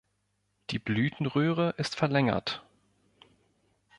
Die 0.71 0.79
Blütenröhre 0.79 1.75
ist 1.77 1.95
verlängert. 1.95 2.65